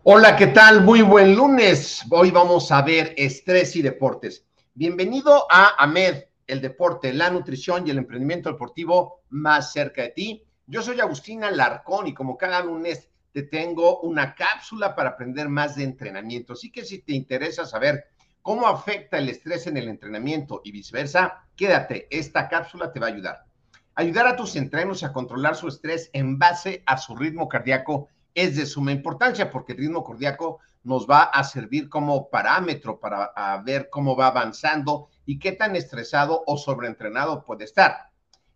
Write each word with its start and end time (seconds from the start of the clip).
Hola, 0.03 0.37
¿qué 0.37 0.49
tal? 0.49 0.85
Muy 0.85 1.01
buen 1.01 1.35
lunes. 1.35 2.03
Hoy 2.11 2.31
vamos 2.31 2.71
a 2.71 2.83
ver 2.83 3.15
estrés 3.17 3.75
y 3.75 3.81
deportes. 3.81 4.45
Bienvenido 4.75 5.47
a 5.51 5.83
AMED, 5.83 6.25
el 6.47 6.61
deporte, 6.61 7.15
la 7.15 7.31
nutrición 7.31 7.87
y 7.87 7.91
el 7.91 7.97
emprendimiento 7.97 8.51
deportivo 8.51 9.23
más 9.31 9.73
cerca 9.73 10.03
de 10.03 10.11
ti. 10.11 10.45
Yo 10.73 10.81
soy 10.81 10.99
Agustina 11.01 11.51
Larcón 11.51 12.07
y 12.07 12.15
como 12.15 12.39
cada 12.39 12.65
lunes 12.65 13.11
te 13.31 13.43
tengo 13.43 14.01
una 14.01 14.35
cápsula 14.35 14.97
para 14.97 15.11
aprender 15.11 15.51
más 15.51 15.77
de 15.77 15.85
entrenamiento. 15.85 16.55
Así 16.55 16.73
que 16.73 16.83
si 16.87 17.01
te 17.01 17.13
interesa 17.13 17.67
saber 17.67 18.07
cómo 18.41 18.67
afecta 18.67 19.19
el 19.19 19.29
estrés 19.29 19.67
en 19.67 19.77
el 19.77 19.87
entrenamiento 19.87 20.63
y 20.65 20.73
viceversa, 20.73 21.45
quédate, 21.57 22.09
esta 22.11 22.49
cápsula 22.49 22.91
te 22.91 23.01
va 23.01 23.09
a 23.09 23.11
ayudar. 23.11 23.45
Ayudar 23.97 24.27
a 24.27 24.35
tus 24.35 24.57
entrenos 24.57 25.05
a 25.05 25.13
controlar 25.13 25.57
su 25.57 25.69
estrés 25.69 26.09
en 26.15 26.39
base 26.39 26.83
a 26.87 26.97
su 26.97 27.15
ritmo 27.17 27.51
cardíaco 27.51 28.09
es 28.33 28.57
de 28.57 28.65
suma 28.65 28.93
importancia 28.93 29.51
porque 29.51 29.73
el 29.73 29.79
ritmo 29.79 30.03
cardíaco 30.03 30.61
nos 30.85 31.07
va 31.07 31.25
a 31.25 31.45
servir 31.45 31.91
como 31.91 32.31
parámetro 32.31 32.99
para 32.99 33.31
ver 33.63 33.91
cómo 33.91 34.17
va 34.17 34.29
avanzando 34.29 35.11
y 35.27 35.39
qué 35.39 35.53
tan 35.53 35.77
estresado 35.77 36.43
o 36.47 36.57
sobreentrenado 36.57 37.45
puede 37.45 37.65
estar. 37.65 38.12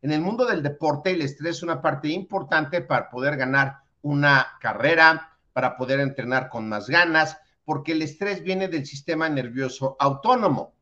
En 0.06 0.12
el 0.12 0.20
mundo 0.20 0.46
del 0.46 0.62
deporte, 0.62 1.10
el 1.10 1.22
estrés 1.22 1.56
es 1.56 1.62
una 1.64 1.82
parte 1.82 2.06
importante 2.06 2.80
para 2.80 3.10
poder 3.10 3.36
ganar 3.36 3.78
una 4.02 4.46
carrera, 4.60 5.36
para 5.52 5.76
poder 5.76 5.98
entrenar 5.98 6.48
con 6.48 6.68
más 6.68 6.88
ganas, 6.88 7.38
porque 7.64 7.90
el 7.90 8.02
estrés 8.02 8.40
viene 8.44 8.68
del 8.68 8.86
sistema 8.86 9.28
nervioso 9.28 9.96
autónomo. 9.98 10.74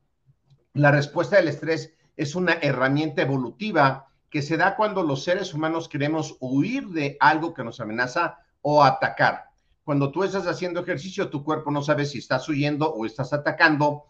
La 0.74 0.90
respuesta 0.90 1.36
del 1.36 1.48
estrés 1.48 1.94
es 2.18 2.34
una 2.34 2.52
herramienta 2.60 3.22
evolutiva 3.22 4.08
que 4.28 4.42
se 4.42 4.58
da 4.58 4.76
cuando 4.76 5.02
los 5.02 5.24
seres 5.24 5.54
humanos 5.54 5.88
queremos 5.88 6.36
huir 6.40 6.88
de 6.88 7.16
algo 7.18 7.54
que 7.54 7.64
nos 7.64 7.80
amenaza 7.80 8.40
o 8.60 8.84
atacar. 8.84 9.46
Cuando 9.84 10.12
tú 10.12 10.22
estás 10.22 10.46
haciendo 10.46 10.80
ejercicio, 10.80 11.30
tu 11.30 11.42
cuerpo 11.42 11.70
no 11.70 11.80
sabe 11.80 12.04
si 12.04 12.18
estás 12.18 12.46
huyendo 12.46 12.92
o 12.92 13.06
estás 13.06 13.32
atacando, 13.32 14.04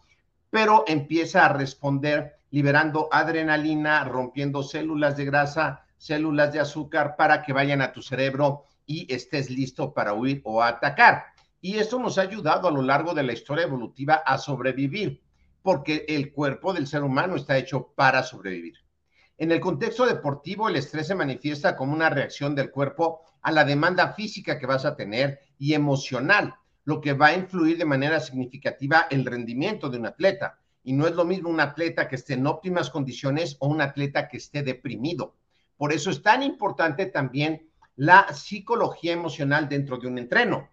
pero 0.55 0.85
empieza 0.87 1.45
a 1.45 1.49
responder 1.49 2.39
liberando 2.49 3.09
adrenalina, 3.11 4.05
rompiendo 4.05 4.63
células 4.63 5.17
de 5.17 5.25
grasa, 5.25 5.85
células 5.97 6.53
de 6.53 6.61
azúcar 6.61 7.17
para 7.17 7.41
que 7.41 7.51
vayan 7.51 7.81
a 7.81 7.91
tu 7.91 8.01
cerebro 8.01 8.63
y 8.85 9.13
estés 9.13 9.49
listo 9.49 9.93
para 9.93 10.13
huir 10.13 10.39
o 10.45 10.63
atacar. 10.63 11.25
Y 11.59 11.75
esto 11.75 11.99
nos 11.99 12.17
ha 12.17 12.21
ayudado 12.21 12.69
a 12.69 12.71
lo 12.71 12.81
largo 12.81 13.13
de 13.13 13.23
la 13.23 13.33
historia 13.33 13.65
evolutiva 13.65 14.13
a 14.25 14.37
sobrevivir, 14.37 15.21
porque 15.61 16.05
el 16.07 16.31
cuerpo 16.31 16.71
del 16.71 16.87
ser 16.87 17.03
humano 17.03 17.35
está 17.35 17.57
hecho 17.57 17.91
para 17.93 18.23
sobrevivir. 18.23 18.75
En 19.37 19.51
el 19.51 19.59
contexto 19.59 20.05
deportivo, 20.05 20.69
el 20.69 20.77
estrés 20.77 21.07
se 21.07 21.15
manifiesta 21.15 21.75
como 21.75 21.91
una 21.91 22.09
reacción 22.09 22.55
del 22.55 22.71
cuerpo 22.71 23.23
a 23.41 23.51
la 23.51 23.65
demanda 23.65 24.13
física 24.13 24.57
que 24.57 24.67
vas 24.67 24.85
a 24.85 24.95
tener 24.95 25.37
y 25.59 25.73
emocional, 25.73 26.55
lo 26.85 27.01
que 27.01 27.13
va 27.13 27.27
a 27.27 27.35
influir 27.35 27.77
de 27.77 27.85
manera 27.85 28.19
significativa 28.19 29.07
el 29.09 29.25
rendimiento 29.25 29.89
de 29.89 29.97
un 29.97 30.05
atleta. 30.05 30.59
Y 30.83 30.93
no 30.93 31.07
es 31.07 31.15
lo 31.15 31.25
mismo 31.25 31.49
un 31.49 31.59
atleta 31.59 32.07
que 32.07 32.15
esté 32.15 32.33
en 32.33 32.47
óptimas 32.47 32.89
condiciones 32.89 33.57
o 33.59 33.67
un 33.67 33.81
atleta 33.81 34.27
que 34.27 34.37
esté 34.37 34.63
deprimido. 34.63 35.35
Por 35.77 35.91
eso 35.91 36.09
es 36.09 36.21
tan 36.21 36.43
importante 36.43 37.07
también 37.07 37.67
la 37.95 38.33
psicología 38.33 39.13
emocional 39.13 39.67
dentro 39.67 39.97
de 39.97 40.07
un 40.07 40.17
entreno. 40.17 40.69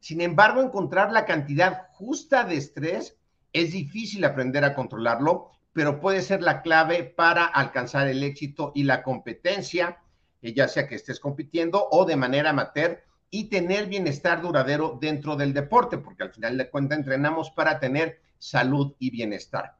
Sin 0.00 0.20
embargo, 0.20 0.60
encontrar 0.60 1.12
la 1.12 1.24
cantidad 1.24 1.88
justa 1.92 2.44
de 2.44 2.56
estrés 2.56 3.16
es 3.52 3.72
difícil 3.72 4.24
aprender 4.24 4.64
a 4.64 4.74
controlarlo 4.74 5.54
pero 5.74 6.00
puede 6.00 6.22
ser 6.22 6.40
la 6.40 6.62
clave 6.62 7.02
para 7.04 7.44
alcanzar 7.44 8.06
el 8.06 8.22
éxito 8.22 8.72
y 8.74 8.84
la 8.84 9.02
competencia, 9.02 9.98
eh, 10.40 10.54
ya 10.54 10.68
sea 10.68 10.86
que 10.86 10.94
estés 10.94 11.20
compitiendo 11.20 11.88
o 11.90 12.06
de 12.06 12.16
manera 12.16 12.50
amateur 12.50 13.02
y 13.34 13.48
tener 13.48 13.86
bienestar 13.86 14.40
duradero 14.40 14.96
dentro 15.00 15.34
del 15.34 15.52
deporte, 15.52 15.98
porque 15.98 16.22
al 16.22 16.30
final 16.30 16.56
de 16.56 16.70
cuentas 16.70 16.98
entrenamos 16.98 17.50
para 17.50 17.80
tener 17.80 18.20
salud 18.38 18.94
y 19.00 19.10
bienestar. 19.10 19.76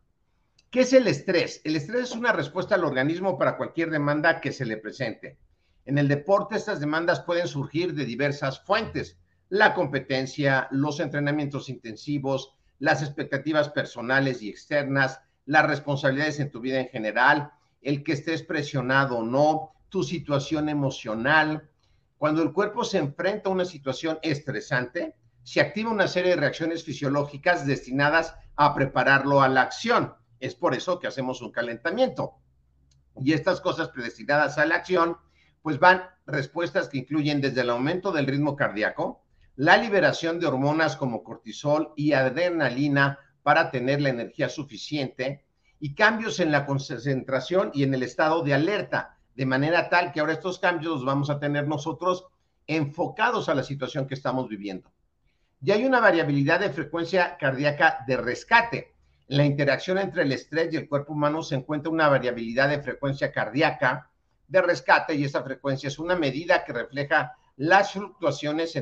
¿Qué 0.72 0.80
es 0.80 0.92
el 0.92 1.06
estrés? 1.06 1.60
El 1.62 1.76
estrés 1.76 2.02
es 2.02 2.16
una 2.16 2.32
respuesta 2.32 2.74
al 2.74 2.84
organismo 2.84 3.38
para 3.38 3.56
cualquier 3.56 3.90
demanda 3.90 4.40
que 4.40 4.50
se 4.50 4.66
le 4.66 4.76
presente. 4.76 5.38
En 5.84 5.98
el 5.98 6.08
deporte 6.08 6.56
estas 6.56 6.80
demandas 6.80 7.20
pueden 7.20 7.46
surgir 7.46 7.94
de 7.94 8.04
diversas 8.04 8.58
fuentes, 8.64 9.18
la 9.50 9.72
competencia, 9.72 10.66
los 10.72 10.98
entrenamientos 10.98 11.68
intensivos, 11.68 12.56
las 12.80 13.02
expectativas 13.02 13.68
personales 13.68 14.42
y 14.42 14.48
externas, 14.48 15.20
las 15.46 15.64
responsabilidades 15.64 16.40
en 16.40 16.50
tu 16.50 16.60
vida 16.60 16.80
en 16.80 16.88
general, 16.88 17.52
el 17.82 18.02
que 18.02 18.14
estés 18.14 18.42
presionado 18.42 19.18
o 19.18 19.24
no, 19.24 19.74
tu 19.90 20.02
situación 20.02 20.68
emocional. 20.68 21.68
Cuando 22.18 22.42
el 22.42 22.52
cuerpo 22.52 22.84
se 22.84 22.98
enfrenta 22.98 23.48
a 23.48 23.52
una 23.52 23.64
situación 23.64 24.18
estresante, 24.22 25.16
se 25.42 25.60
activa 25.60 25.90
una 25.90 26.08
serie 26.08 26.30
de 26.30 26.40
reacciones 26.40 26.84
fisiológicas 26.84 27.66
destinadas 27.66 28.34
a 28.56 28.74
prepararlo 28.74 29.42
a 29.42 29.48
la 29.48 29.62
acción. 29.62 30.14
Es 30.40 30.54
por 30.54 30.74
eso 30.74 30.98
que 30.98 31.06
hacemos 31.06 31.42
un 31.42 31.52
calentamiento. 31.52 32.34
Y 33.20 33.32
estas 33.32 33.60
cosas 33.60 33.88
predestinadas 33.90 34.58
a 34.58 34.66
la 34.66 34.76
acción, 34.76 35.16
pues 35.62 35.78
van 35.78 36.02
respuestas 36.26 36.88
que 36.88 36.98
incluyen 36.98 37.40
desde 37.40 37.60
el 37.60 37.70
aumento 37.70 38.10
del 38.10 38.26
ritmo 38.26 38.56
cardíaco, 38.56 39.22
la 39.56 39.76
liberación 39.76 40.40
de 40.40 40.46
hormonas 40.46 40.96
como 40.96 41.22
cortisol 41.22 41.92
y 41.96 42.12
adrenalina 42.12 43.18
para 43.42 43.70
tener 43.70 44.00
la 44.00 44.08
energía 44.08 44.48
suficiente 44.48 45.44
y 45.78 45.94
cambios 45.94 46.40
en 46.40 46.50
la 46.50 46.66
concentración 46.66 47.70
y 47.74 47.82
en 47.82 47.94
el 47.94 48.02
estado 48.02 48.42
de 48.42 48.54
alerta, 48.54 49.18
de 49.34 49.46
manera 49.46 49.88
tal 49.88 50.12
que 50.12 50.20
ahora 50.20 50.34
estos 50.34 50.58
cambios 50.58 50.94
los 50.94 51.04
vamos 51.04 51.30
a 51.30 51.38
tener 51.38 51.66
nosotros 51.66 52.26
enfocados 52.66 53.48
a 53.48 53.54
la 53.54 53.62
situación 53.62 54.06
que 54.06 54.14
estamos 54.14 54.48
viviendo. 54.48 54.90
Y 55.62 55.70
hay 55.70 55.84
una 55.84 56.00
variabilidad 56.00 56.60
de 56.60 56.70
frecuencia 56.70 57.36
cardíaca 57.38 58.04
de 58.06 58.16
rescate. 58.16 58.94
La 59.28 59.44
interacción 59.44 59.98
entre 59.98 60.22
el 60.22 60.32
estrés 60.32 60.72
y 60.72 60.76
el 60.76 60.88
cuerpo 60.88 61.14
humano 61.14 61.42
se 61.42 61.54
encuentra 61.54 61.90
una 61.90 62.08
variabilidad 62.08 62.68
de 62.68 62.82
frecuencia 62.82 63.32
cardíaca 63.32 64.10
de 64.46 64.60
rescate 64.60 65.14
y 65.14 65.24
esa 65.24 65.42
frecuencia 65.42 65.88
es 65.88 65.98
una 65.98 66.16
medida 66.16 66.64
que 66.64 66.72
refleja 66.72 67.32
las 67.56 67.92
fluctuaciones 67.92 68.74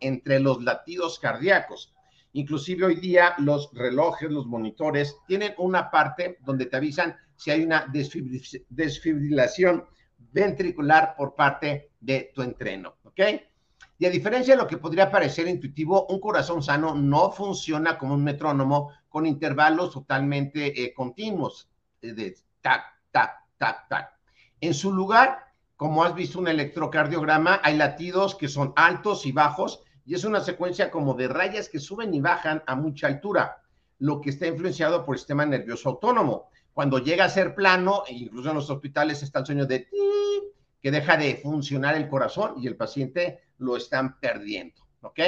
entre 0.00 0.40
los 0.40 0.62
latidos 0.62 1.18
cardíacos. 1.18 1.92
Inclusive 2.36 2.84
hoy 2.84 2.96
día 2.96 3.34
los 3.38 3.70
relojes, 3.72 4.30
los 4.30 4.46
monitores, 4.46 5.16
tienen 5.26 5.54
una 5.56 5.90
parte 5.90 6.36
donde 6.44 6.66
te 6.66 6.76
avisan 6.76 7.16
si 7.34 7.50
hay 7.50 7.64
una 7.64 7.90
desfibrilación 8.68 9.86
ventricular 10.18 11.14
por 11.16 11.34
parte 11.34 11.92
de 11.98 12.30
tu 12.34 12.42
entreno, 12.42 12.96
¿ok? 13.04 13.20
Y 13.96 14.04
a 14.04 14.10
diferencia 14.10 14.54
de 14.54 14.60
lo 14.60 14.68
que 14.68 14.76
podría 14.76 15.10
parecer 15.10 15.48
intuitivo, 15.48 16.06
un 16.10 16.20
corazón 16.20 16.62
sano 16.62 16.94
no 16.94 17.32
funciona 17.32 17.96
como 17.96 18.12
un 18.12 18.22
metrónomo 18.22 18.92
con 19.08 19.24
intervalos 19.24 19.94
totalmente 19.94 20.84
eh, 20.84 20.92
continuos, 20.92 21.70
de 22.02 22.36
tac, 22.60 22.82
tac, 23.12 23.30
tac, 23.56 23.88
tac. 23.88 24.12
En 24.60 24.74
su 24.74 24.92
lugar, 24.92 25.38
como 25.74 26.04
has 26.04 26.14
visto 26.14 26.38
un 26.38 26.48
electrocardiograma, 26.48 27.60
hay 27.62 27.78
latidos 27.78 28.34
que 28.34 28.48
son 28.48 28.74
altos 28.76 29.24
y 29.24 29.32
bajos 29.32 29.82
y 30.06 30.14
es 30.14 30.24
una 30.24 30.40
secuencia 30.40 30.90
como 30.90 31.14
de 31.14 31.26
rayas 31.26 31.68
que 31.68 31.80
suben 31.80 32.14
y 32.14 32.20
bajan 32.20 32.62
a 32.66 32.76
mucha 32.76 33.08
altura, 33.08 33.60
lo 33.98 34.20
que 34.20 34.30
está 34.30 34.46
influenciado 34.46 35.04
por 35.04 35.16
el 35.16 35.18
sistema 35.18 35.44
nervioso 35.44 35.88
autónomo. 35.88 36.48
Cuando 36.72 36.98
llega 36.98 37.24
a 37.24 37.28
ser 37.28 37.54
plano, 37.54 38.04
e 38.06 38.14
incluso 38.14 38.50
en 38.50 38.54
los 38.54 38.70
hospitales 38.70 39.22
está 39.22 39.40
el 39.40 39.46
sueño 39.46 39.66
de 39.66 39.88
que 40.80 40.90
deja 40.90 41.16
de 41.16 41.36
funcionar 41.36 41.96
el 41.96 42.08
corazón 42.08 42.54
y 42.58 42.68
el 42.68 42.76
paciente 42.76 43.40
lo 43.58 43.76
están 43.76 44.20
perdiendo, 44.20 44.86
¿ok? 45.00 45.18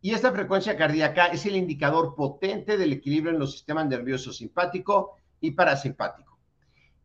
Y 0.00 0.14
esta 0.14 0.32
frecuencia 0.32 0.76
cardíaca 0.76 1.26
es 1.26 1.44
el 1.44 1.56
indicador 1.56 2.14
potente 2.14 2.78
del 2.78 2.92
equilibrio 2.92 3.32
en 3.32 3.38
los 3.38 3.52
sistemas 3.52 3.86
nerviosos 3.86 4.38
simpático 4.38 5.16
y 5.40 5.50
parasimpático. 5.50 6.38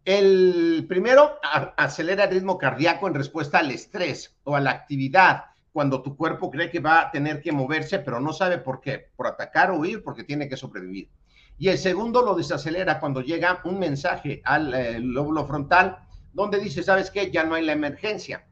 El 0.05 0.85
primero 0.87 1.39
acelera 1.75 2.25
el 2.25 2.31
ritmo 2.31 2.57
cardíaco 2.57 3.07
en 3.07 3.15
respuesta 3.15 3.59
al 3.59 3.71
estrés 3.71 4.37
o 4.43 4.55
a 4.55 4.61
la 4.61 4.71
actividad, 4.71 5.45
cuando 5.73 6.03
tu 6.03 6.15
cuerpo 6.15 6.51
cree 6.51 6.69
que 6.69 6.79
va 6.79 7.01
a 7.01 7.11
tener 7.11 7.41
que 7.41 7.51
moverse, 7.51 7.99
pero 7.99 8.19
no 8.19 8.31
sabe 8.31 8.59
por 8.59 8.79
qué, 8.79 9.09
por 9.15 9.27
atacar 9.27 9.71
o 9.71 9.79
huir, 9.79 10.03
porque 10.03 10.23
tiene 10.23 10.47
que 10.47 10.55
sobrevivir. 10.55 11.09
Y 11.57 11.69
el 11.69 11.79
segundo 11.79 12.21
lo 12.21 12.35
desacelera 12.35 12.99
cuando 12.99 13.21
llega 13.21 13.61
un 13.65 13.79
mensaje 13.79 14.41
al 14.45 14.73
eh, 14.73 14.99
lóbulo 14.99 15.45
frontal 15.45 15.97
donde 16.31 16.59
dice, 16.59 16.83
¿sabes 16.83 17.11
qué? 17.11 17.31
Ya 17.31 17.43
no 17.43 17.55
hay 17.55 17.65
la 17.65 17.73
emergencia. 17.73 18.45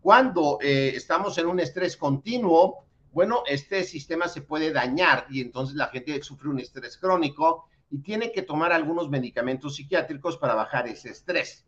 Cuando 0.00 0.58
eh, 0.62 0.92
estamos 0.94 1.36
en 1.38 1.46
un 1.46 1.60
estrés 1.60 1.96
continuo, 1.96 2.86
bueno, 3.12 3.42
este 3.46 3.82
sistema 3.84 4.28
se 4.28 4.42
puede 4.42 4.72
dañar 4.72 5.26
y 5.30 5.40
entonces 5.40 5.76
la 5.76 5.88
gente 5.88 6.22
sufre 6.22 6.48
un 6.48 6.60
estrés 6.60 6.96
crónico 6.98 7.68
y 7.90 8.02
tiene 8.02 8.32
que 8.32 8.42
tomar 8.42 8.72
algunos 8.72 9.08
medicamentos 9.08 9.76
psiquiátricos 9.76 10.36
para 10.36 10.54
bajar 10.54 10.86
ese 10.88 11.10
estrés. 11.10 11.66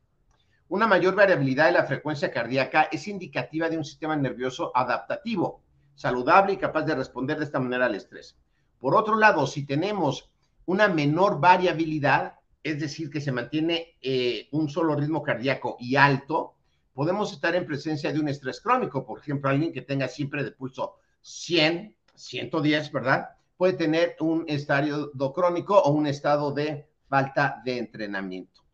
Una 0.71 0.87
mayor 0.87 1.15
variabilidad 1.15 1.67
de 1.67 1.73
la 1.73 1.87
frecuencia 1.87 2.31
cardíaca 2.31 2.89
es 2.93 3.09
indicativa 3.09 3.71
de 3.71 3.79
un 3.79 3.85
sistema 3.87 4.15
nervioso 4.17 4.71
adaptativo, 4.75 5.63
saludable 5.95 6.53
y 6.53 6.57
capaz 6.59 6.83
de 6.83 6.95
responder 6.95 7.39
de 7.39 7.45
esta 7.45 7.59
manera 7.59 7.87
al 7.87 7.95
estrés. 7.95 8.37
Por 8.79 8.95
otro 8.95 9.17
lado, 9.17 9.47
si 9.47 9.65
tenemos 9.65 10.31
una 10.67 10.87
menor 10.89 11.41
variabilidad, 11.41 12.35
es 12.63 12.81
decir, 12.81 13.09
que 13.09 13.23
se 13.23 13.33
mantiene 13.33 13.97
eh, 14.03 14.49
un 14.53 14.69
solo 14.69 14.95
ritmo 14.95 15.23
cardíaco 15.23 15.79
y 15.81 15.97
alto, 15.97 16.55
podemos 16.93 17.33
estar 17.33 17.55
en 17.57 17.65
presencia 17.65 18.13
de 18.13 18.21
un 18.21 18.29
estrés 18.29 18.61
crónico. 18.61 19.07
Por 19.07 19.21
ejemplo, 19.21 19.49
alguien 19.49 19.73
que 19.73 19.81
tenga 19.81 20.07
siempre 20.07 20.45
de 20.45 20.53
pulso 20.53 20.97
100, 21.23 21.97
110, 22.15 22.93
¿verdad? 22.93 23.31
Puede 23.57 23.73
tener 23.73 24.17
un 24.21 24.45
estado 24.47 25.33
crónico 25.33 25.79
o 25.79 25.93
un 25.93 26.07
estado 26.07 26.53
de 26.53 26.87
falta 27.09 27.63
de 27.65 27.79
entrenamiento. 27.79 28.68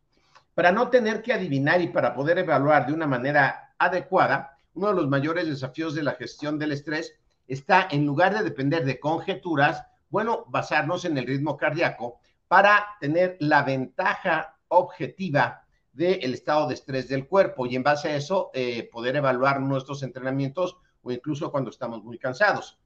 Para 0.55 0.71
no 0.71 0.89
tener 0.89 1.21
que 1.21 1.33
adivinar 1.33 1.81
y 1.81 1.89
para 1.89 2.13
poder 2.15 2.39
evaluar 2.39 2.87
de 2.87 2.93
una 2.93 3.05
manera 3.05 3.75
adecuada, 3.77 4.57
uno 4.73 4.87
de 4.87 4.93
los 4.93 5.09
mayores 5.09 5.47
desafíos 5.47 5.93
de 5.93 6.03
la 6.03 6.13
gestión 6.13 6.57
del 6.57 6.71
estrés 6.71 7.13
está 7.45 7.87
en 7.91 8.05
lugar 8.05 8.33
de 8.33 8.41
depender 8.41 8.85
de 8.85 8.99
conjeturas, 8.99 9.85
bueno, 10.09 10.45
basarnos 10.47 11.03
en 11.03 11.17
el 11.17 11.27
ritmo 11.27 11.57
cardíaco 11.57 12.19
para 12.47 12.85
tener 13.01 13.35
la 13.41 13.63
ventaja 13.63 14.57
objetiva 14.69 15.65
del 15.91 16.33
estado 16.33 16.67
de 16.67 16.75
estrés 16.75 17.09
del 17.09 17.27
cuerpo 17.27 17.65
y 17.65 17.75
en 17.75 17.83
base 17.83 18.07
a 18.09 18.15
eso 18.15 18.51
eh, 18.53 18.89
poder 18.91 19.17
evaluar 19.17 19.59
nuestros 19.59 20.03
entrenamientos 20.03 20.77
o 21.01 21.11
incluso 21.11 21.51
cuando 21.51 21.69
estamos 21.69 22.01
muy 22.01 22.17
cansados. 22.17 22.79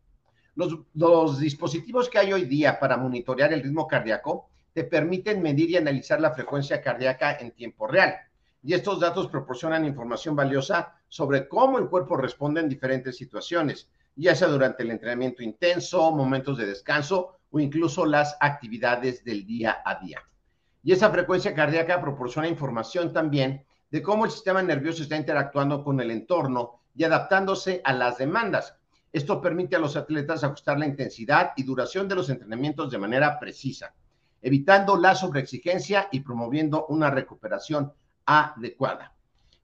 Los, 0.56 0.76
los, 0.96 1.40
dispositivos 1.40 2.10
que 2.10 2.18
hay 2.18 2.34
hoy 2.34 2.46
día 2.46 2.80
para 2.80 2.98
monitorear 2.98 3.54
el 3.54 3.62
ritmo 3.62 3.88
cardíaco 3.88 4.49
te 4.74 4.84
permiten 4.84 5.42
medir 5.42 5.70
y 5.72 5.78
analizar 5.78 6.20
la 6.22 6.34
frecuencia 6.34 6.82
cardíaca 6.82 7.38
en 7.38 7.52
tiempo 7.52 7.88
real. 7.88 8.16
Y 8.62 8.74
estos 8.74 9.00
datos 9.00 9.28
proporcionan 9.28 9.86
información 9.86 10.36
valiosa 10.36 10.96
sobre 11.08 11.48
cómo 11.48 11.80
el 11.80 11.88
cuerpo 11.88 12.18
responde 12.18 12.62
en 12.62 12.70
diferentes 12.70 13.16
situaciones, 13.18 13.90
ya 14.16 14.36
sea 14.36 14.50
durante 14.50 14.84
el 14.84 14.92
entrenamiento 14.92 15.44
intenso, 15.44 16.12
momentos 16.12 16.58
de 16.58 16.66
descanso 16.66 17.40
o 17.52 17.60
incluso 17.60 18.06
las 18.06 18.38
actividades 18.40 19.24
del 19.24 19.46
día 19.46 19.82
a 19.86 19.96
día. 19.96 20.22
Y 20.84 20.92
esa 20.92 21.10
frecuencia 21.10 21.54
cardíaca 21.54 22.02
proporciona 22.02 22.48
información 22.48 23.14
también 23.14 23.66
de 23.92 24.02
cómo 24.02 24.26
el 24.26 24.32
sistema 24.32 24.62
nervioso 24.62 25.04
está 25.04 25.16
interactuando 25.16 25.84
con 25.84 26.00
el 26.00 26.12
entorno 26.12 26.82
y 26.96 27.04
adaptándose 27.04 27.82
a 27.84 27.94
las 27.94 28.18
demandas. 28.18 28.76
Esto 29.12 29.42
permite 29.42 29.76
a 29.76 29.80
los 29.80 29.96
atletas 29.96 30.44
ajustar 30.44 30.78
la 30.78 30.86
intensidad 30.86 31.54
y 31.56 31.64
duración 31.64 32.08
de 32.08 32.16
los 32.16 32.30
entrenamientos 32.30 32.92
de 32.92 32.98
manera 32.98 33.40
precisa, 33.40 33.94
evitando 34.42 34.96
la 34.96 35.16
sobreexigencia 35.16 36.08
y 36.12 36.22
promoviendo 36.22 36.86
una 36.88 37.10
recuperación 37.10 37.94
adecuada. 38.26 39.14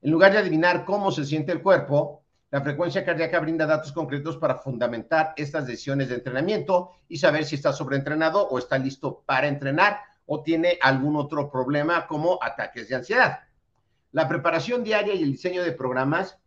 En 0.02 0.12
lugar 0.12 0.32
de 0.32 0.40
adivinar 0.40 0.86
cómo 0.86 1.12
se 1.12 1.26
siente 1.26 1.52
el 1.52 1.62
cuerpo, 1.62 2.24
la 2.52 2.62
frecuencia 2.62 3.04
cardíaca 3.04 3.40
brinda 3.40 3.66
datos 3.66 3.92
concretos 3.92 4.38
para 4.38 4.56
fundamentar 4.56 5.34
estas 5.36 5.68
decisiones 5.68 6.10
de 6.10 6.16
entrenamiento 6.16 6.92
y 7.08 7.18
saber 7.18 7.44
si 7.44 7.56
está 7.56 7.74
sobreentrenado 7.74 8.48
o 8.48 8.58
está 8.58 8.78
listo 8.78 9.24
para 9.26 9.48
entrenar 9.48 10.00
o 10.26 10.42
tiene 10.42 10.78
algún 10.82 11.16
otro 11.16 11.50
problema 11.50 12.08
como 12.08 12.40
ataques 12.42 12.88
de 12.88 12.96
ansiedad. 12.96 13.40
La 14.12 14.28
preparación 14.28 14.84
diaria 14.84 15.14
y 15.14 15.24
el 15.24 15.32
diseño 15.32 15.64
de 15.64 15.74
programas 15.74 16.38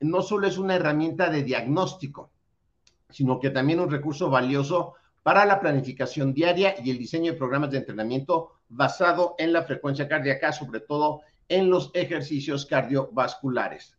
no 0.00 0.22
solo 0.22 0.46
es 0.46 0.58
una 0.58 0.74
herramienta 0.74 1.30
de 1.30 1.42
diagnóstico, 1.42 2.30
sino 3.08 3.40
que 3.40 3.50
también 3.50 3.80
un 3.80 3.90
recurso 3.90 4.28
valioso 4.28 4.94
para 5.24 5.46
la 5.46 5.58
planificación 5.58 6.34
diaria 6.34 6.74
y 6.84 6.90
el 6.90 6.98
diseño 6.98 7.32
de 7.32 7.38
programas 7.38 7.70
de 7.70 7.78
entrenamiento 7.78 8.52
basado 8.68 9.34
en 9.38 9.54
la 9.54 9.62
frecuencia 9.62 10.06
cardíaca, 10.06 10.52
sobre 10.52 10.80
todo 10.80 11.22
en 11.48 11.70
los 11.70 11.90
ejercicios 11.94 12.66
cardiovasculares. 12.66 13.96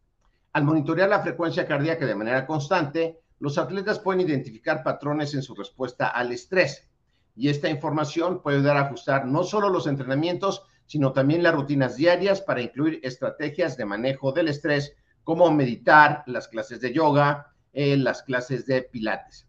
Al 0.53 0.65
monitorear 0.65 1.10
la 1.10 1.22
frecuencia 1.24 1.65
cardíaca 1.65 2.05
de 2.05 2.13
manera 2.13 2.46
constante, 2.46 3.20
los 3.39 3.58
atletas 3.58 4.00
pueden 4.00 4.22
identificar 4.22 4.84
patrones 4.84 5.34
en 5.34 5.41
su 5.41 5.55
respuesta 5.55 6.10
al 6.10 6.32
estrés. 6.32 6.88
Y 7.36 7.50
esta 7.50 7.70
información 7.70 8.44
puede 8.44 8.58
ayudar 8.58 8.77
a 8.77 8.82
ajustar 8.82 9.25
no 9.25 9.44
solo 9.44 9.70
los 9.70 9.88
entrenamientos, 9.88 10.62
sino 10.86 11.12
también 11.12 11.41
las 11.41 11.55
rutinas 11.55 11.96
diarias 11.96 12.39
para 12.39 12.62
incluir 12.62 13.00
estrategias 13.01 13.77
de 13.77 13.86
manejo 13.86 14.32
del 14.32 14.48
estrés, 14.48 14.96
como 15.24 15.51
meditar, 15.51 16.24
las 16.27 16.48
clases 16.48 16.82
de 16.82 16.94
yoga, 16.94 17.51
eh, 17.74 17.98
las 17.98 18.22
clases 18.22 18.67
de 18.67 18.84
pilates. 18.84 19.48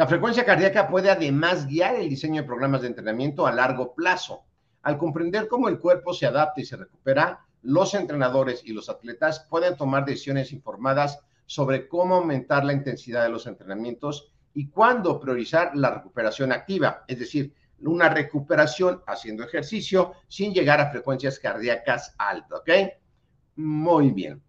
La 0.00 0.06
frecuencia 0.06 0.46
cardíaca 0.46 0.88
puede 0.88 1.10
además 1.10 1.66
guiar 1.66 1.96
el 1.96 2.08
diseño 2.08 2.40
de 2.40 2.46
programas 2.46 2.80
de 2.80 2.86
entrenamiento 2.86 3.46
a 3.46 3.52
largo 3.52 3.94
plazo. 3.94 4.46
Al 4.80 4.96
comprender 4.96 5.46
cómo 5.46 5.68
el 5.68 5.78
cuerpo 5.78 6.14
se 6.14 6.24
adapta 6.24 6.62
y 6.62 6.64
se 6.64 6.78
recupera, 6.78 7.44
los 7.60 7.92
entrenadores 7.92 8.62
y 8.64 8.72
los 8.72 8.88
atletas 8.88 9.46
pueden 9.50 9.76
tomar 9.76 10.06
decisiones 10.06 10.54
informadas 10.54 11.20
sobre 11.44 11.86
cómo 11.86 12.14
aumentar 12.14 12.64
la 12.64 12.72
intensidad 12.72 13.24
de 13.24 13.28
los 13.28 13.46
entrenamientos 13.46 14.32
y 14.54 14.70
cuándo 14.70 15.20
priorizar 15.20 15.72
la 15.76 15.90
recuperación 15.90 16.50
activa, 16.50 17.04
es 17.06 17.18
decir, 17.18 17.52
una 17.80 18.08
recuperación 18.08 19.02
haciendo 19.06 19.44
ejercicio 19.44 20.14
sin 20.28 20.54
llegar 20.54 20.80
a 20.80 20.90
frecuencias 20.90 21.38
cardíacas 21.38 22.14
altas, 22.16 22.60
¿ok? 22.60 22.70
Muy 23.56 24.12
bien. 24.12 24.42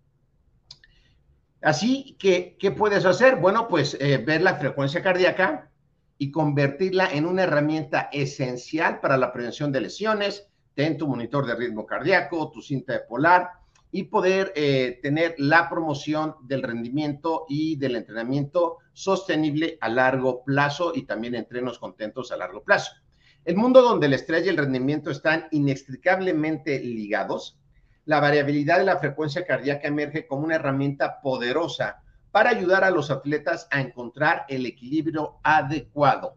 Así 1.62 2.16
que, 2.18 2.58
¿qué 2.60 2.72
puedes 2.72 3.06
hacer? 3.06 3.36
Bueno, 3.36 3.68
pues 3.68 3.96
eh, 4.00 4.18
ver 4.18 4.42
la 4.42 4.56
frecuencia 4.56 5.04
cardíaca 5.04 5.70
y 6.18 6.32
convertirla 6.32 7.12
en 7.12 7.26
una 7.26 7.44
herramienta 7.44 8.10
esencial 8.12 9.00
para 9.00 9.18
la 9.18 9.32
prevención 9.32 9.72
de 9.72 9.82
lesiones, 9.82 10.48
ten 10.74 10.98
tu 10.98 11.08
monitor 11.08 11.46
de 11.46 11.56
ritmo 11.56 11.86
cardíaco, 11.86 12.52
tu 12.52 12.62
cinta 12.62 12.94
de 12.94 13.00
polar 13.02 13.50
y 13.92 14.04
poder 14.04 14.54
eh, 14.56 15.00
tener 15.04 15.36
la 15.38 15.70
promoción 15.70 16.36
del 16.44 16.64
rendimiento 16.64 17.46
y 17.50 17.76
del 17.76 17.96
entrenamiento 17.96 18.78
sostenible 18.94 19.78
a 19.82 19.90
largo 19.90 20.44
plazo 20.44 20.94
y 20.96 21.04
también 21.04 21.36
entrenos 21.36 21.78
contentos 21.78 22.32
a 22.32 22.38
largo 22.38 22.64
plazo. 22.64 22.94
El 23.44 23.56
mundo 23.56 23.82
donde 23.82 24.08
el 24.08 24.14
estrés 24.14 24.46
y 24.46 24.50
el 24.50 24.58
rendimiento 24.58 25.12
están 25.12 25.48
inextricablemente 25.52 26.80
ligados, 26.80 27.60
la 28.06 28.20
variabilidad 28.20 28.80
de 28.80 28.86
la 28.86 28.98
frecuencia 28.98 29.46
cardíaca 29.46 29.88
emerge 29.88 30.28
como 30.28 30.44
una 30.44 30.56
herramienta 30.56 31.22
poderosa 31.22 32.02
para 32.32 32.50
ayudar 32.50 32.84
a 32.84 32.92
los 32.92 33.12
atletas 33.12 33.68
a 33.72 33.82
encontrar 33.82 34.46
el 34.48 34.66
equilibrio 34.66 35.40
adecuado 35.44 36.36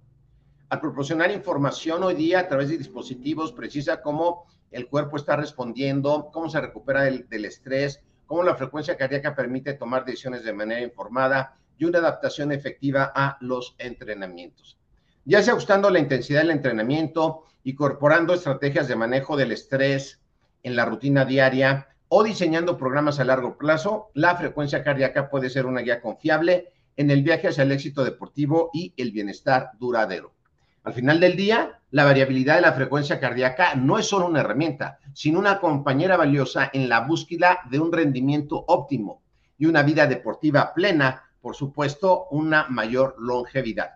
al 0.74 0.80
proporcionar 0.80 1.30
información 1.30 2.02
hoy 2.02 2.14
día 2.14 2.40
a 2.40 2.48
través 2.48 2.68
de 2.68 2.78
dispositivos 2.78 3.52
precisa 3.52 4.02
cómo 4.02 4.46
el 4.72 4.88
cuerpo 4.88 5.16
está 5.16 5.36
respondiendo, 5.36 6.30
cómo 6.32 6.48
se 6.48 6.60
recupera 6.60 7.02
del, 7.02 7.44
estrés, 7.44 8.00
cómo 8.26 8.42
la 8.42 8.56
frecuencia 8.56 8.96
cardíaca 8.96 9.36
permite 9.36 9.74
tomar 9.74 10.04
decisiones 10.04 10.42
de 10.42 10.52
manera 10.52 10.80
informada 10.80 11.56
y 11.78 11.84
una 11.84 12.00
adaptación 12.00 12.50
efectiva 12.50 13.12
a 13.14 13.36
los 13.40 13.76
entrenamientos. 13.78 14.76
Ya 15.24 15.44
sea 15.44 15.52
ajustando 15.52 15.90
la 15.90 16.00
intensidad 16.00 16.40
del 16.40 16.50
entrenamiento, 16.50 17.44
incorporando 17.62 18.34
estrategias 18.34 18.88
de 18.88 18.96
manejo 18.96 19.36
del 19.36 19.52
estrés 19.52 20.20
en 20.64 20.74
la 20.74 20.84
rutina 20.84 21.24
diaria 21.24 21.86
o 22.08 22.24
diseñando 22.24 22.76
programas 22.76 23.20
a 23.20 23.24
largo 23.24 23.56
plazo, 23.56 24.10
la 24.14 24.34
frecuencia 24.34 24.82
cardíaca 24.82 25.30
puede 25.30 25.48
ser 25.48 25.66
una 25.66 25.82
guía 25.82 26.00
confiable 26.00 26.72
en 26.96 27.10
el 27.10 27.22
viaje 27.22 27.48
hacia 27.48 27.62
el 27.62 27.72
éxito 27.72 28.04
deportivo 28.04 28.70
y 28.72 28.92
el 28.96 29.12
bienestar 29.12 29.70
duradero. 29.78 30.32
Al 30.84 30.92
final 30.92 31.20
del 31.20 31.36
día, 31.36 31.80
La 31.94 32.02
variabilidad 32.02 32.56
de 32.56 32.62
la 32.62 32.72
frecuencia 32.72 33.20
cardíaca 33.20 33.76
no 33.76 34.00
es 34.00 34.06
solo 34.06 34.26
una 34.26 34.40
herramienta, 34.40 34.98
sino 35.12 35.38
una 35.38 35.60
compañera 35.60 36.16
valiosa 36.16 36.68
en 36.72 36.88
la 36.88 37.02
búsqueda 37.02 37.60
de 37.70 37.78
un 37.78 37.92
rendimiento 37.92 38.64
óptimo 38.66 39.22
y 39.56 39.66
una 39.66 39.84
vida 39.84 40.08
deportiva 40.08 40.74
plena, 40.74 41.22
por 41.40 41.54
supuesto, 41.54 42.26
una 42.32 42.66
mayor 42.68 43.14
longevidad. 43.20 43.92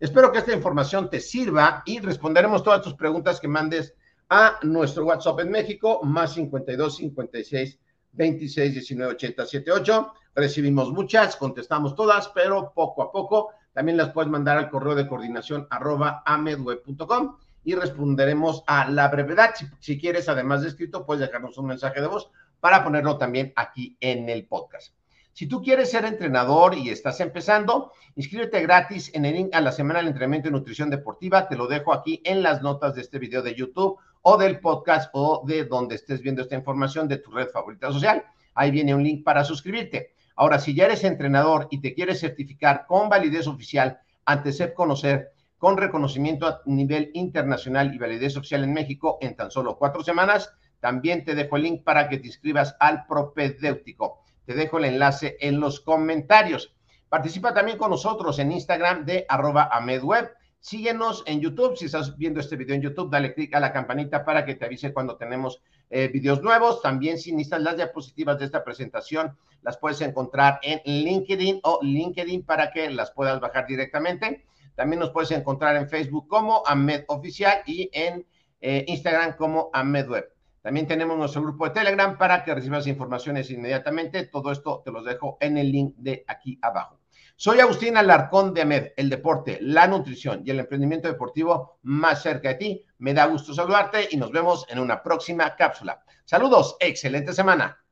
Espero 0.00 0.32
que 0.32 0.38
esta 0.38 0.54
información 0.54 1.10
te 1.10 1.20
sirva 1.20 1.82
y 1.84 1.98
responderemos 1.98 2.62
todas 2.62 2.80
tus 2.80 2.94
preguntas 2.94 3.40
que 3.40 3.48
mandes 3.48 3.94
a 4.36 4.58
nuestro 4.62 5.04
WhatsApp 5.04 5.38
en 5.40 5.50
México, 5.52 6.00
más 6.02 6.34
52 6.34 6.96
56 6.96 7.78
26 8.10 8.74
19 8.74 9.12
80 9.12 9.46
78. 9.46 10.12
Recibimos 10.34 10.90
muchas, 10.90 11.36
contestamos 11.36 11.94
todas, 11.94 12.26
pero 12.30 12.72
poco 12.74 13.04
a 13.04 13.12
poco 13.12 13.50
también 13.72 13.96
las 13.96 14.10
puedes 14.10 14.28
mandar 14.28 14.58
al 14.58 14.70
correo 14.70 14.96
de 14.96 15.06
coordinación 15.06 15.68
arroba 15.70 16.24
amedweb.com 16.26 17.36
y 17.62 17.76
responderemos 17.76 18.64
a 18.66 18.90
la 18.90 19.06
brevedad. 19.06 19.54
Si, 19.78 20.00
quieres, 20.00 20.28
además 20.28 20.62
de 20.62 20.68
escrito, 20.68 21.06
puedes 21.06 21.20
dejarnos 21.20 21.56
un 21.56 21.66
mensaje 21.66 22.00
de 22.00 22.08
voz 22.08 22.28
para 22.58 22.82
ponerlo 22.82 23.16
también 23.18 23.52
aquí 23.54 23.96
en 24.00 24.28
el 24.28 24.48
podcast. 24.48 24.96
Si 25.32 25.46
tú 25.46 25.62
quieres 25.62 25.92
ser 25.92 26.06
entrenador 26.06 26.76
y 26.76 26.90
estás 26.90 27.20
empezando, 27.20 27.92
inscríbete 28.16 28.60
gratis 28.62 29.12
en 29.14 29.26
el 29.26 29.34
link 29.34 29.54
a 29.54 29.60
la 29.60 29.70
semana 29.70 30.00
del 30.00 30.08
entrenamiento 30.08 30.48
y 30.48 30.52
nutrición 30.52 30.90
deportiva. 30.90 31.48
Te 31.48 31.56
lo 31.56 31.68
dejo 31.68 31.92
aquí 31.92 32.20
en 32.24 32.42
las 32.42 32.62
notas 32.62 32.96
de 32.96 33.00
este 33.00 33.20
video 33.20 33.40
de 33.40 33.54
YouTube 33.54 33.98
o 34.26 34.38
del 34.38 34.58
podcast 34.60 35.10
o 35.12 35.42
de 35.46 35.64
donde 35.64 35.96
estés 35.96 36.22
viendo 36.22 36.40
esta 36.40 36.54
información 36.54 37.06
de 37.08 37.18
tu 37.18 37.30
red 37.30 37.48
favorita 37.48 37.92
social. 37.92 38.24
Ahí 38.54 38.70
viene 38.70 38.94
un 38.94 39.04
link 39.04 39.22
para 39.22 39.44
suscribirte. 39.44 40.14
Ahora, 40.34 40.58
si 40.58 40.74
ya 40.74 40.86
eres 40.86 41.04
entrenador 41.04 41.68
y 41.70 41.80
te 41.80 41.94
quieres 41.94 42.20
certificar 42.20 42.86
con 42.86 43.08
validez 43.10 43.46
oficial 43.46 44.00
ante 44.24 44.52
SEP 44.52 44.74
Conocer, 44.74 45.32
con 45.58 45.76
reconocimiento 45.76 46.46
a 46.46 46.62
nivel 46.64 47.10
internacional 47.12 47.94
y 47.94 47.98
validez 47.98 48.36
oficial 48.36 48.64
en 48.64 48.72
México 48.72 49.18
en 49.20 49.36
tan 49.36 49.50
solo 49.50 49.76
cuatro 49.76 50.02
semanas, 50.02 50.50
también 50.80 51.24
te 51.24 51.34
dejo 51.34 51.56
el 51.56 51.62
link 51.62 51.84
para 51.84 52.08
que 52.08 52.18
te 52.18 52.26
inscribas 52.26 52.76
al 52.80 53.06
propedéutico. 53.06 54.20
Te 54.46 54.54
dejo 54.54 54.78
el 54.78 54.86
enlace 54.86 55.36
en 55.40 55.60
los 55.60 55.80
comentarios. 55.80 56.74
Participa 57.10 57.52
también 57.52 57.76
con 57.76 57.90
nosotros 57.90 58.38
en 58.38 58.52
Instagram 58.52 59.04
de 59.04 59.26
arroba 59.28 59.68
amedweb. 59.70 60.30
Síguenos 60.64 61.22
en 61.26 61.42
YouTube. 61.42 61.76
Si 61.76 61.84
estás 61.84 62.16
viendo 62.16 62.40
este 62.40 62.56
video 62.56 62.74
en 62.74 62.80
YouTube, 62.80 63.10
dale 63.10 63.34
clic 63.34 63.54
a 63.54 63.60
la 63.60 63.70
campanita 63.70 64.24
para 64.24 64.46
que 64.46 64.54
te 64.54 64.64
avise 64.64 64.94
cuando 64.94 65.18
tenemos 65.18 65.60
eh, 65.90 66.08
videos 66.08 66.40
nuevos. 66.40 66.80
También 66.80 67.18
si 67.18 67.32
necesitas 67.32 67.60
las 67.60 67.76
diapositivas 67.76 68.38
de 68.38 68.46
esta 68.46 68.64
presentación, 68.64 69.36
las 69.60 69.76
puedes 69.76 70.00
encontrar 70.00 70.60
en 70.62 70.80
LinkedIn 70.86 71.60
o 71.64 71.80
LinkedIn 71.82 72.46
para 72.46 72.70
que 72.70 72.88
las 72.88 73.10
puedas 73.10 73.40
bajar 73.40 73.66
directamente. 73.66 74.46
También 74.74 75.00
nos 75.00 75.10
puedes 75.10 75.32
encontrar 75.32 75.76
en 75.76 75.86
Facebook 75.86 76.28
como 76.28 76.62
Amed 76.64 77.04
Oficial 77.08 77.58
y 77.66 77.90
en 77.92 78.26
eh, 78.62 78.86
Instagram 78.88 79.36
como 79.36 79.68
AmedWeb. 79.70 80.32
También 80.62 80.86
tenemos 80.86 81.18
nuestro 81.18 81.42
grupo 81.42 81.66
de 81.66 81.72
Telegram 81.72 82.16
para 82.16 82.42
que 82.42 82.54
recibas 82.54 82.86
informaciones 82.86 83.50
inmediatamente. 83.50 84.28
Todo 84.28 84.50
esto 84.50 84.80
te 84.82 84.90
los 84.90 85.04
dejo 85.04 85.36
en 85.42 85.58
el 85.58 85.70
link 85.70 85.94
de 85.98 86.24
aquí 86.26 86.58
abajo. 86.62 87.03
Soy 87.36 87.58
Agustín 87.58 87.96
Alarcón 87.96 88.54
de 88.54 88.62
AMED, 88.62 88.92
el 88.96 89.10
deporte, 89.10 89.58
la 89.60 89.88
nutrición 89.88 90.42
y 90.46 90.50
el 90.50 90.60
emprendimiento 90.60 91.08
deportivo 91.08 91.78
más 91.82 92.22
cerca 92.22 92.50
de 92.50 92.54
ti. 92.54 92.84
Me 92.98 93.12
da 93.12 93.26
gusto 93.26 93.52
saludarte 93.52 94.06
y 94.12 94.16
nos 94.16 94.30
vemos 94.30 94.64
en 94.68 94.78
una 94.78 95.02
próxima 95.02 95.56
cápsula. 95.56 96.00
Saludos, 96.24 96.76
excelente 96.78 97.32
semana. 97.32 97.83